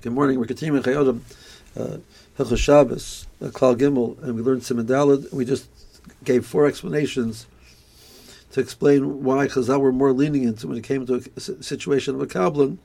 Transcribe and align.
Good 0.00 0.12
morning. 0.12 0.38
We're 0.38 0.46
continuing 0.46 0.80
Chayei 0.80 1.00
Adam, 1.00 1.24
uh, 1.76 1.96
Hilchos 2.38 2.58
Shabbos, 2.58 3.26
uh, 3.42 3.46
Klal 3.46 3.76
Gimel, 3.76 4.22
and 4.22 4.36
we 4.36 4.42
learned 4.42 4.62
Siman 4.62 4.86
Dalet. 4.86 5.32
We 5.32 5.44
just 5.44 5.66
gave 6.22 6.46
four 6.46 6.68
explanations 6.68 7.48
to 8.52 8.60
explain 8.60 9.24
why 9.24 9.48
Chazal 9.48 9.80
were 9.80 9.90
more 9.90 10.12
lenient 10.12 10.64
when 10.64 10.78
it 10.78 10.84
came 10.84 11.04
to 11.06 11.20
a 11.34 11.40
situation 11.40 12.14
of 12.14 12.20
a 12.20 12.28
Kablan 12.28 12.78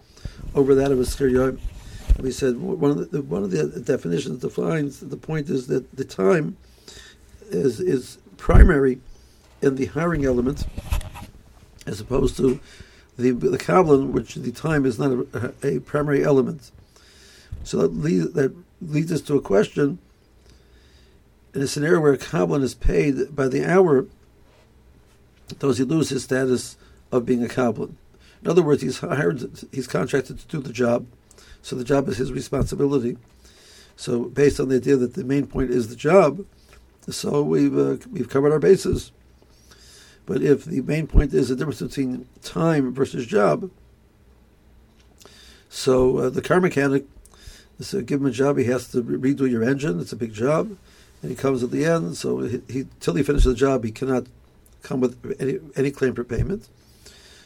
over 0.55 0.73
that 0.73 0.91
of 0.91 0.99
a 0.99 1.03
Skir 1.03 1.49
And 1.49 2.19
we 2.19 2.31
said 2.31 2.57
one 2.57 2.89
of 2.89 3.11
the 3.11 3.21
one 3.21 3.43
of 3.43 3.51
the 3.51 3.79
definitions 3.79 4.39
defines 4.39 4.99
the 4.99 5.15
point 5.15 5.51
is 5.51 5.67
that 5.67 5.95
the 5.95 6.05
time 6.05 6.57
is 7.51 7.79
is 7.79 8.17
primary 8.37 8.99
in 9.61 9.75
the 9.75 9.85
hiring 9.85 10.25
element 10.25 10.65
as 11.85 12.01
opposed 12.01 12.37
to 12.37 12.59
the 13.17 13.33
the 13.33 13.59
Kablan, 13.59 14.13
which 14.13 14.33
the 14.33 14.51
time 14.51 14.87
is 14.87 14.97
not 14.97 15.11
a, 15.11 15.53
a 15.63 15.79
primary 15.79 16.23
element. 16.23 16.71
So 17.63 17.77
that 17.77 17.93
leads, 17.93 18.33
that 18.33 18.55
leads 18.81 19.11
us 19.11 19.21
to 19.21 19.37
a 19.37 19.41
question. 19.41 19.99
In 21.53 21.61
a 21.61 21.67
scenario 21.67 21.99
where 21.99 22.13
a 22.13 22.17
Kablan 22.17 22.63
is 22.63 22.73
paid 22.73 23.35
by 23.35 23.47
the 23.47 23.65
hour, 23.65 24.07
does 25.59 25.77
he 25.77 25.83
lose 25.83 26.09
his 26.09 26.23
status 26.23 26.77
of 27.11 27.25
being 27.25 27.43
a 27.43 27.47
Kablan? 27.47 27.95
In 28.43 28.49
other 28.49 28.63
words, 28.63 28.81
he's 28.81 28.99
hired, 28.99 29.67
he's 29.71 29.87
contracted 29.87 30.39
to 30.39 30.47
do 30.47 30.59
the 30.59 30.73
job, 30.73 31.05
so 31.61 31.75
the 31.75 31.83
job 31.83 32.09
is 32.09 32.17
his 32.17 32.31
responsibility. 32.31 33.17
So, 33.95 34.25
based 34.25 34.59
on 34.59 34.69
the 34.69 34.77
idea 34.77 34.97
that 34.97 35.13
the 35.13 35.23
main 35.23 35.47
point 35.47 35.69
is 35.69 35.87
the 35.87 35.95
job, 35.95 36.45
so 37.07 37.41
we've 37.43 37.77
uh, 37.77 37.97
we've 38.11 38.29
covered 38.29 38.51
our 38.51 38.59
bases. 38.59 39.11
But 40.25 40.41
if 40.41 40.65
the 40.65 40.81
main 40.81 41.07
point 41.07 41.33
is 41.33 41.49
the 41.49 41.55
difference 41.55 41.81
between 41.81 42.27
time 42.41 42.93
versus 42.93 43.25
job, 43.25 43.69
so 45.69 46.17
uh, 46.17 46.29
the 46.29 46.41
car 46.41 46.59
mechanic 46.59 47.05
so 47.79 48.01
give 48.01 48.21
him 48.21 48.27
a 48.27 48.31
job. 48.31 48.57
He 48.57 48.65
has 48.65 48.89
to 48.89 49.03
redo 49.03 49.49
your 49.49 49.63
engine. 49.63 49.99
It's 49.99 50.13
a 50.13 50.17
big 50.17 50.33
job, 50.33 50.77
and 51.21 51.31
he 51.31 51.35
comes 51.35 51.63
at 51.63 51.71
the 51.71 51.85
end. 51.85 52.17
So 52.17 52.39
he, 52.39 52.61
he 52.69 52.87
till 52.99 53.15
he 53.15 53.23
finishes 53.23 53.45
the 53.45 53.55
job, 53.55 53.83
he 53.83 53.91
cannot 53.91 54.27
come 54.83 54.99
with 54.99 55.35
any, 55.39 55.59
any 55.75 55.91
claim 55.91 56.13
for 56.13 56.23
payment. 56.23 56.69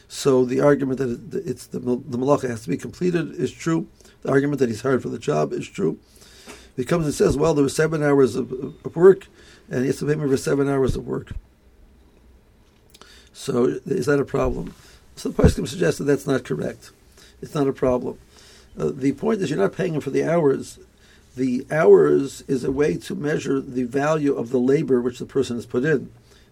So 0.08 0.44
the 0.44 0.60
argument 0.60 0.98
that 0.98 1.42
it's 1.46 1.66
the 1.66 1.78
the 1.78 2.18
malacha 2.18 2.48
has 2.48 2.62
to 2.62 2.68
be 2.68 2.76
completed 2.76 3.30
is 3.32 3.52
true. 3.52 3.88
The 4.22 4.30
argument 4.30 4.58
that 4.60 4.68
he's 4.68 4.82
hired 4.82 5.02
for 5.02 5.10
the 5.10 5.18
job 5.18 5.52
is 5.52 5.68
true. 5.68 5.98
He 6.76 6.84
comes 6.84 7.06
and 7.06 7.14
says, 7.14 7.36
"Well, 7.36 7.54
there 7.54 7.64
were 7.64 7.68
seven 7.68 8.02
hours 8.02 8.36
of, 8.36 8.52
of 8.52 8.96
work, 8.96 9.26
and 9.70 9.80
he 9.80 9.86
has 9.88 9.98
to 9.98 10.06
pay 10.06 10.14
me 10.14 10.28
for 10.28 10.36
seven 10.36 10.68
hours 10.68 10.96
of 10.96 11.06
work." 11.06 11.32
So 13.32 13.80
is 13.86 14.06
that 14.06 14.18
a 14.18 14.24
problem? 14.24 14.74
So 15.16 15.28
the 15.28 15.42
person 15.42 15.66
suggests 15.66 15.98
that 15.98 16.04
that's 16.04 16.26
not 16.26 16.44
correct. 16.44 16.90
It's 17.42 17.54
not 17.54 17.68
a 17.68 17.72
problem. 17.72 18.18
Uh, 18.78 18.92
the 18.94 19.12
point 19.12 19.40
is, 19.40 19.50
you're 19.50 19.58
not 19.58 19.72
paying 19.72 19.94
him 19.94 20.00
for 20.00 20.10
the 20.10 20.22
hours. 20.22 20.78
The 21.36 21.66
hours 21.70 22.42
is 22.42 22.64
a 22.64 22.72
way 22.72 22.96
to 22.98 23.14
measure 23.14 23.60
the 23.60 23.84
value 23.84 24.34
of 24.34 24.50
the 24.50 24.58
labor 24.58 25.00
which 25.00 25.18
the 25.18 25.26
person 25.26 25.56
has 25.56 25.66
put 25.66 25.84
in. 25.84 26.10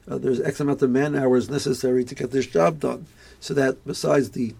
Uh, 0.08 0.18
there's 0.18 0.41
X 0.41 0.60
amount 0.60 0.83
of 0.83 0.91
man 0.91 1.16
hours 1.16 1.50
necessary 1.50 2.05
to 2.05 2.14
get 2.14 2.30
this 2.30 2.46
job 2.46 2.80
done. 2.80 3.06
So 3.41 3.55
that 3.55 3.84
besides 3.86 4.30
the 4.30 4.55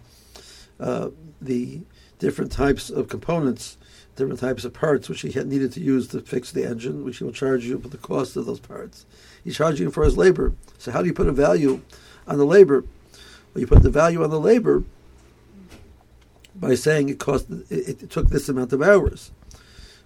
uh, 0.79 1.11
the 1.41 1.81
different 2.19 2.53
types 2.53 2.91
of 2.91 3.09
components, 3.09 3.77
different 4.17 4.41
types 4.41 4.65
of 4.65 4.75
parts 4.75 5.09
which 5.09 5.23
he 5.23 5.33
had 5.33 5.47
needed 5.47 5.73
to 5.73 5.81
use 5.81 6.09
to 6.09 6.21
fix 6.21 6.51
the 6.51 6.65
engine, 6.65 7.05
which 7.05 7.19
he 7.19 7.25
will 7.25 7.33
charge 7.33 7.65
you 7.65 7.79
for 7.79 7.89
the 7.89 7.97
cost 7.97 8.37
of 8.37 8.47
those 8.47 8.61
parts. 8.61 9.07
He's 9.43 9.57
charging 9.57 9.87
you 9.87 9.91
for 9.91 10.05
his 10.05 10.17
labor. 10.17 10.55
So 10.79 10.91
how 10.91 11.01
do 11.01 11.07
you 11.07 11.15
put 11.15 11.29
a 11.29 11.33
value 11.33 11.81
on 12.27 12.39
the 12.39 12.45
labor? 12.45 12.85
Well, 13.55 13.61
you 13.61 13.67
put 13.67 13.83
the 13.83 13.91
value 13.91 14.23
on 14.23 14.31
the 14.31 14.41
labor 14.41 14.85
by 16.59 16.75
saying 16.75 17.09
it 17.09 17.19
cost 17.19 17.47
it, 17.71 18.11
took 18.11 18.29
this 18.29 18.49
amount 18.49 18.73
of 18.73 18.83
hours. 18.83 19.31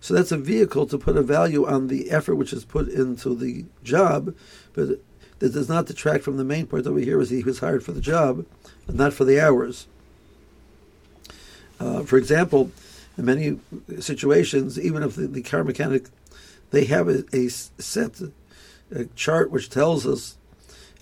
So 0.01 0.15
that's 0.15 0.33
a 0.33 0.39
vehicle 0.39 0.87
to 0.87 0.98
put 0.98 1.17
a 1.17 1.23
value 1.23 1.67
on 1.67 1.89
the 1.89 2.11
effort 2.11 2.37
which 2.37 2.53
is 2.53 2.65
put 2.65 2.89
into 2.89 3.34
the 3.34 3.67
job, 3.84 4.34
but 4.73 5.01
that 5.41 5.52
does 5.52 5.69
not 5.69 5.86
detract 5.86 6.24
from 6.24 6.36
the 6.36 6.45
main 6.45 6.67
point 6.67 6.86
over 6.86 6.98
here 6.98 7.20
is 7.20 7.30
he 7.30 7.42
was 7.42 7.58
hired 7.58 7.85
for 7.85 7.92
the 7.92 8.01
job, 8.01 8.47
and 8.86 8.97
not 8.97 9.13
for 9.13 9.24
the 9.24 9.41
hours. 9.41 9.86
Uh, 11.79 12.02
for 12.02 12.17
example, 12.17 12.70
in 13.17 13.24
many 13.24 13.58
situations, 13.98 14.79
even 14.79 15.03
if 15.03 15.17
the, 15.17 15.27
the 15.27 15.42
car 15.42 15.64
mechanic, 15.64 16.05
they 16.70 16.85
have 16.85 17.08
a, 17.08 17.24
a 17.33 17.48
set 17.48 18.20
a 18.92 19.05
chart 19.17 19.51
which 19.51 19.70
tells 19.70 20.07
us 20.07 20.36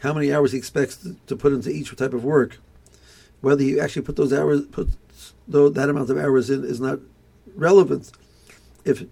how 0.01 0.13
many 0.13 0.33
hours 0.33 0.53
he 0.53 0.59
expects 0.59 0.97
to, 0.99 1.17
to, 1.27 1.37
put 1.37 1.53
into 1.53 1.71
each 1.71 1.95
type 1.97 2.13
of 2.13 2.25
work. 2.25 2.59
Whether 3.41 3.63
he 3.63 3.81
actually 3.81 4.03
put 4.03 4.17
those 4.17 4.33
hours, 4.33 4.67
put 4.67 4.89
though 5.47 5.69
that 5.69 5.89
amount 5.89 6.11
of 6.11 6.19
hours 6.19 6.51
in 6.51 6.65
is 6.65 6.81
not 6.81 7.01
relevant. 7.55 8.13
If 8.85 9.05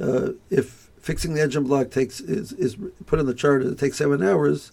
uh, 0.00 0.32
if 0.50 0.90
fixing 1.00 1.34
the 1.34 1.42
engine 1.42 1.64
block 1.64 1.90
takes 1.90 2.20
is, 2.20 2.52
is 2.52 2.76
put 3.06 3.18
in 3.18 3.26
the 3.26 3.34
chart 3.34 3.62
and 3.62 3.72
it 3.72 3.78
takes 3.78 3.98
seven 3.98 4.22
hours, 4.22 4.72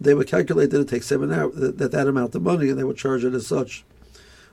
they 0.00 0.14
would 0.14 0.28
calculate 0.28 0.70
that 0.70 0.80
it 0.80 0.88
takes 0.88 1.06
seven 1.06 1.32
hours 1.32 1.54
that, 1.56 1.78
that, 1.78 1.92
that 1.92 2.06
amount 2.06 2.34
of 2.34 2.42
money 2.42 2.68
and 2.68 2.78
they 2.78 2.84
would 2.84 2.96
charge 2.96 3.24
it 3.24 3.34
as 3.34 3.46
such. 3.46 3.84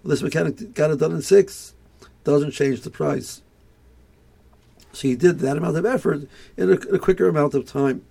Well, 0.03 0.09
this 0.11 0.23
mechanic 0.23 0.73
got 0.73 0.91
it 0.91 0.99
done 0.99 1.11
in 1.11 1.21
six, 1.21 1.73
doesn't 2.23 2.51
change 2.51 2.81
the 2.81 2.89
price. 2.89 3.41
So 4.91 5.07
he 5.07 5.15
did 5.15 5.39
that 5.39 5.57
amount 5.57 5.77
of 5.77 5.85
effort 5.85 6.27
in 6.57 6.71
a, 6.71 6.73
a 6.73 6.99
quicker 6.99 7.27
amount 7.27 7.53
of 7.53 7.65
time. 7.65 8.03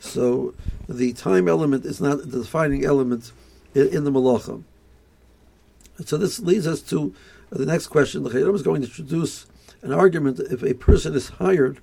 So 0.00 0.54
the 0.88 1.12
time 1.12 1.48
element 1.48 1.84
is 1.84 2.00
not 2.00 2.18
the 2.18 2.38
defining 2.38 2.84
element 2.84 3.32
in, 3.74 3.88
in 3.88 4.04
the 4.04 4.10
malacha. 4.10 4.62
So 6.04 6.16
this 6.16 6.40
leads 6.40 6.66
us 6.66 6.80
to 6.82 7.14
the 7.50 7.66
next 7.66 7.88
question. 7.88 8.22
The 8.22 8.30
Chayim 8.30 8.54
is 8.54 8.62
going 8.62 8.82
to 8.82 8.88
introduce 8.88 9.46
an 9.82 9.92
argument 9.92 10.40
if 10.40 10.62
a 10.62 10.74
person 10.74 11.14
is 11.14 11.28
hired, 11.28 11.80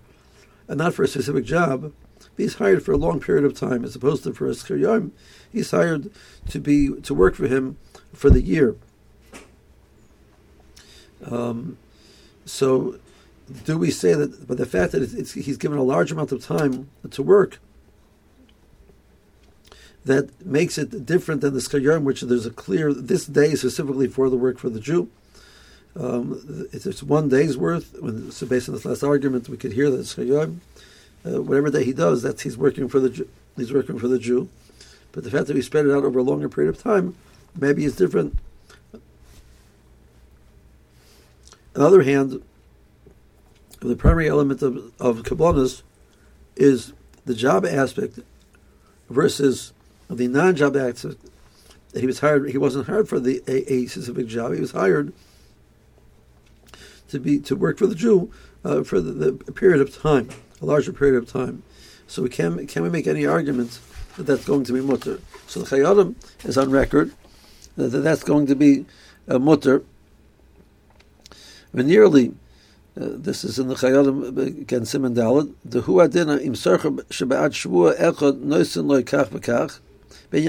and 0.68 0.78
not 0.78 0.94
for 0.94 1.04
a 1.04 1.08
specific 1.08 1.46
job, 1.46 1.94
he's 2.36 2.56
hired 2.56 2.84
for 2.84 2.92
a 2.92 2.98
long 2.98 3.20
period 3.20 3.46
of 3.46 3.54
time, 3.54 3.84
as 3.84 3.96
opposed 3.96 4.24
to 4.24 4.34
for 4.34 4.48
a 4.48 4.52
skir 4.52 5.12
he's 5.52 5.72
hired 5.72 6.12
to 6.50 6.60
be 6.60 7.00
to 7.02 7.14
work 7.14 7.36
for 7.36 7.48
him 7.48 7.78
for 8.14 8.30
the 8.30 8.42
year. 8.42 8.76
Um, 11.26 11.78
so, 12.46 13.00
do 13.66 13.78
we 13.78 13.92
say 13.92 14.14
that? 14.14 14.48
But 14.48 14.58
the 14.58 14.66
fact 14.66 14.92
that 14.92 15.02
it's, 15.02 15.14
it's, 15.14 15.34
he's 15.34 15.58
given 15.58 15.78
a 15.78 15.84
large 15.84 16.12
amount 16.12 16.32
of 16.32 16.44
time 16.44 16.90
to 17.10 17.24
work, 17.24 17.60
that 20.07 20.45
makes 20.45 20.78
it 20.78 21.06
different 21.06 21.41
than 21.41 21.53
the 21.53 21.59
Skayarm, 21.59 22.03
which 22.03 22.22
there's 22.22 22.45
a 22.45 22.51
clear, 22.51 22.94
this 22.94 23.25
day 23.25 23.56
specifically 23.56 24.07
for 24.07 24.29
the 24.29 24.38
work 24.38 24.57
for 24.57 24.69
the 24.69 24.79
Jew. 24.79 25.09
Um, 26.00 26.68
it's 26.72 27.03
one 27.03 27.29
day's 27.29 27.57
worth. 27.57 27.95
When, 28.00 28.31
so 28.31 28.45
based 28.45 28.69
on 28.69 28.75
this 28.75 28.85
last 28.85 29.03
argument, 29.03 29.50
we 29.50 29.57
could 29.57 29.73
hear 29.73 29.90
that 29.90 30.01
Skayarm, 30.01 30.59
uh, 31.25 31.41
whatever 31.41 31.69
day 31.69 31.84
he 31.84 31.94
does, 31.94 32.22
that's 32.22 32.41
he's 32.44 32.57
working 32.57 32.88
for 32.88 33.00
the 33.00 33.09
Jew, 33.09 33.29
he's 33.56 33.73
working 33.73 34.00
for 34.00 34.07
the 34.07 34.19
Jew. 34.19 34.50
But 35.12 35.23
the 35.23 35.31
fact 35.31 35.47
that 35.47 35.56
we 35.56 35.62
spread 35.62 35.85
it 35.85 35.91
out 35.91 36.03
over 36.03 36.19
a 36.19 36.24
longer 36.24 36.50
period 36.50 36.69
of 36.69 36.81
time, 36.81 37.16
maybe 37.59 37.84
is 37.84 37.95
different. 37.95 38.38
On 41.75 41.81
the 41.81 41.88
other 41.88 42.03
hand, 42.03 42.44
the 43.81 43.95
primary 43.95 44.29
element 44.29 44.62
of, 44.62 44.91
of 45.00 45.24
is 46.56 46.94
the 47.25 47.35
job 47.35 47.66
aspect 47.66 48.19
versus 49.09 49.74
of 50.09 50.18
the 50.18 50.28
non-job 50.28 50.75
acts 50.75 51.01
that 51.01 51.18
he 52.00 52.06
was 52.06 52.19
hired. 52.19 52.50
He 52.50 52.57
wasn't 52.57 52.88
hired 52.88 53.09
for 53.09 53.19
the 53.19 53.41
a, 53.47 53.72
a 53.72 53.85
specific 53.88 54.28
job. 54.28 54.53
He 54.53 54.62
was 54.62 54.72
hired 54.72 55.13
to 57.09 57.19
be 57.19 57.40
to 57.40 57.56
work 57.56 57.78
for 57.78 57.88
the 57.88 57.95
Jew 57.95 58.31
uh, 58.63 58.84
for 58.84 59.00
the, 59.00 59.31
the, 59.31 59.51
period 59.51 59.81
of 59.81 59.95
time, 59.95 60.29
a 60.62 60.66
larger 60.66 60.94
period 60.94 61.16
of 61.16 61.31
time. 61.31 61.63
So 62.07 62.22
we 62.22 62.29
can 62.29 62.68
can 62.68 62.84
we 62.84 62.90
make 62.90 63.07
any 63.07 63.25
argument 63.25 63.79
that 64.18 64.23
that's 64.23 64.45
going 64.45 64.63
to 64.66 64.73
be 64.73 64.81
mutter? 64.81 65.19
So 65.47 65.62
the 65.62 65.66
Chayei 65.66 65.90
Adam 65.90 66.16
is 66.44 66.57
on 66.57 66.72
record 66.72 67.13
that, 67.75 67.89
that 67.89 68.00
that's 68.00 68.24
going 68.24 68.47
to 68.47 68.56
be 68.56 68.85
a 69.28 69.39
mutter. 69.39 69.84
nearly. 71.74 72.33
Uh, 73.00 73.10
this 73.13 73.44
is 73.44 73.60
in 73.60 73.68
the 73.68 73.75
Chayei 73.75 74.00
Adam 74.00 74.38
again 74.38 74.81
Siman 74.81 75.15
Dalet. 75.15 75.53
The 75.63 75.81
Hu 75.81 76.01
Adina 76.01 76.38
im 76.38 76.53
Sarcha 76.53 76.95
Shabbat 77.10 77.51
Shvua 77.51 77.98
Echad 77.98 78.42
Noisin 78.44 78.88
Loy 78.88 79.03
Kach 79.03 79.27
V'Kach 79.27 79.80
Ben. 80.30 80.48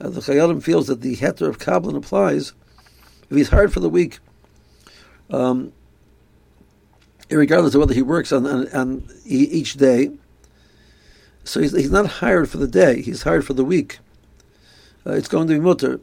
Uh, 0.00 0.08
the 0.08 0.20
Chayei 0.20 0.42
Adam 0.42 0.60
feels 0.60 0.88
that 0.88 1.00
the 1.00 1.16
heter 1.16 1.48
of 1.48 1.58
Kablan 1.58 1.96
applies 1.96 2.52
if 3.30 3.36
he's 3.36 3.48
hired 3.50 3.72
for 3.72 3.80
the 3.80 3.88
week, 3.88 4.18
um, 5.30 5.72
regardless 7.30 7.74
of 7.74 7.80
whether 7.80 7.94
he 7.94 8.02
works 8.02 8.32
on, 8.32 8.46
on, 8.46 8.68
on 8.72 9.08
each 9.24 9.74
day. 9.74 10.10
So 11.44 11.60
he's, 11.60 11.72
he's 11.72 11.90
not 11.90 12.06
hired 12.06 12.50
for 12.50 12.58
the 12.58 12.66
day; 12.66 13.00
he's 13.02 13.22
hired 13.22 13.46
for 13.46 13.54
the 13.54 13.64
week. 13.64 13.98
Uh, 15.06 15.12
it's 15.12 15.28
going 15.28 15.48
to 15.48 15.54
be 15.54 15.60
mutter. 15.60 16.00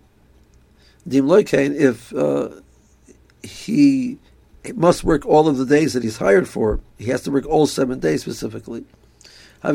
Dim 1.07 1.27
loikain 1.27 1.75
if 1.75 2.13
uh, 2.13 2.49
he 3.43 4.17
must 4.75 5.03
work 5.03 5.25
all 5.25 5.47
of 5.47 5.57
the 5.57 5.65
days 5.65 5.93
that 5.93 6.03
he's 6.03 6.17
hired 6.17 6.47
for. 6.47 6.79
He 6.97 7.05
has 7.05 7.21
to 7.23 7.31
work 7.31 7.45
all 7.45 7.67
seven 7.67 7.99
days 7.99 8.21
specifically. 8.21 8.85
That 9.61 9.73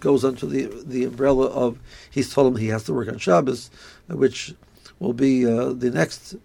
goes 0.00 0.24
under 0.24 0.46
the 0.46 0.82
the 0.84 1.04
umbrella 1.04 1.46
of 1.46 1.78
he's 2.10 2.32
told 2.32 2.52
him 2.52 2.60
he 2.60 2.68
has 2.68 2.84
to 2.84 2.94
work 2.94 3.08
on 3.08 3.18
Shabbos, 3.18 3.70
which 4.08 4.54
will 4.98 5.12
be 5.12 5.46
uh, 5.46 5.72
the 5.72 5.90
next 5.90 6.36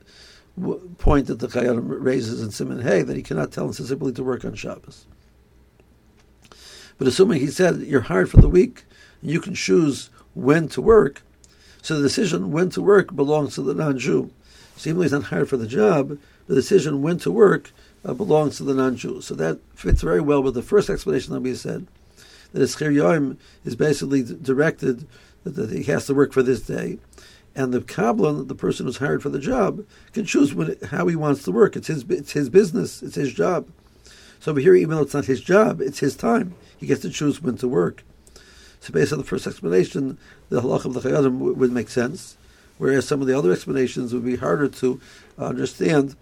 point 0.97 1.27
that 1.27 1.39
the 1.39 1.47
Chayyim 1.47 2.03
raises 2.03 2.41
in 2.41 2.49
Siman 2.49 2.83
Hey 2.83 3.03
that 3.03 3.15
he 3.15 3.23
cannot 3.23 3.51
tell 3.51 3.71
specifically 3.71 4.11
to 4.13 4.23
work 4.23 4.43
on 4.43 4.55
Shabbos. 4.55 5.05
But 6.97 7.07
assuming 7.07 7.39
he 7.39 7.47
said 7.47 7.81
you're 7.81 8.01
hired 8.01 8.29
for 8.29 8.41
the 8.41 8.49
week, 8.49 8.83
you 9.21 9.39
can 9.39 9.55
choose 9.55 10.09
when 10.33 10.67
to 10.69 10.81
work, 10.81 11.21
so 11.81 11.95
the 11.95 12.03
decision 12.03 12.51
when 12.51 12.69
to 12.71 12.81
work 12.81 13.15
belongs 13.15 13.55
to 13.55 13.61
the 13.61 13.73
non-Jew. 13.73 14.31
Though 14.83 15.01
he's 15.01 15.11
not 15.11 15.23
hired 15.23 15.49
for 15.49 15.57
the 15.57 15.67
job, 15.67 16.17
the 16.47 16.55
decision 16.55 17.01
when 17.01 17.17
to 17.19 17.31
work 17.31 17.71
uh, 18.05 18.13
belongs 18.13 18.57
to 18.57 18.63
the 18.63 18.73
non-Jew. 18.73 19.21
So 19.21 19.35
that 19.35 19.59
fits 19.75 20.01
very 20.01 20.21
well 20.21 20.41
with 20.41 20.53
the 20.53 20.61
first 20.61 20.89
explanation 20.89 21.33
that 21.33 21.41
we 21.41 21.55
said, 21.55 21.87
that 22.53 22.61
Eschir 22.61 22.93
Yom 22.93 23.37
is 23.65 23.75
basically 23.75 24.23
directed 24.23 25.07
that, 25.43 25.71
he 25.71 25.83
has 25.83 26.05
to 26.07 26.13
work 26.13 26.33
for 26.33 26.43
this 26.43 26.61
day. 26.61 26.97
And 27.55 27.73
the 27.73 27.81
Kablan, 27.81 28.47
the 28.47 28.55
person 28.55 28.85
who's 28.85 28.97
hired 28.97 29.21
for 29.21 29.29
the 29.29 29.39
job, 29.39 29.85
can 30.13 30.25
choose 30.25 30.53
when, 30.53 30.77
how 30.91 31.07
he 31.07 31.15
wants 31.15 31.43
to 31.43 31.51
work. 31.51 31.75
It's 31.75 31.87
his, 31.87 32.05
it's 32.09 32.31
his 32.31 32.49
business, 32.49 33.01
it's 33.01 33.15
his 33.15 33.33
job. 33.33 33.67
So 34.39 34.51
over 34.51 34.59
here, 34.59 34.75
even 34.75 34.95
though 34.95 35.01
it's 35.01 35.13
not 35.13 35.25
his 35.25 35.41
job, 35.41 35.81
it's 35.81 35.99
his 35.99 36.15
time. 36.15 36.55
He 36.77 36.87
gets 36.87 37.01
to 37.01 37.09
choose 37.09 37.41
when 37.41 37.57
to 37.57 37.67
work. 37.67 38.03
So 38.79 38.93
based 38.93 39.11
on 39.11 39.17
the 39.17 39.25
first 39.25 39.45
explanation, 39.45 40.17
the 40.47 40.61
halach 40.61 40.85
of 40.85 40.93
the 40.93 41.01
Chayei 41.01 41.17
Adam 41.17 41.39
would 41.39 41.71
make 41.71 41.89
sense, 41.89 42.37
whereas 42.77 43.05
some 43.05 43.19
of 43.19 43.27
the 43.27 43.37
other 43.37 43.51
explanations 43.51 44.13
would 44.13 44.23
be 44.23 44.37
harder 44.37 44.69
to 44.69 45.01
understand 45.37 46.15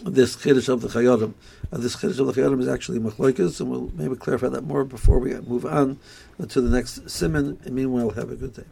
this 0.00 0.36
chiddush 0.36 0.68
of 0.68 0.80
the 0.80 0.88
Chayei 0.88 1.14
Adam. 1.14 1.34
Uh, 1.72 1.78
this 1.78 1.96
chiddush 1.96 2.18
of 2.18 2.26
the 2.26 2.32
Chayei 2.32 2.46
Adam 2.46 2.60
is 2.60 2.68
actually 2.68 2.98
machloikas, 2.98 3.60
and 3.60 3.70
we'll 3.70 3.90
maybe 3.94 4.16
clarify 4.16 4.48
that 4.48 4.64
more 4.64 4.84
before 4.84 5.18
we 5.18 5.34
move 5.40 5.64
on 5.66 5.98
to 6.48 6.60
the 6.60 6.70
next 6.70 7.04
siman. 7.06 7.64
And 7.64 7.74
meanwhile, 7.74 8.10
have 8.10 8.30
a 8.30 8.36
good 8.36 8.54
day. 8.54 8.64